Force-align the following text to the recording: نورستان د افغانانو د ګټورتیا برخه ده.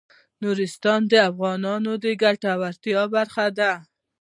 نورستان 0.41 1.01
د 1.11 1.13
افغانانو 1.29 1.91
د 2.03 2.05
ګټورتیا 2.23 3.01
برخه 3.13 3.45
ده. 3.57 3.71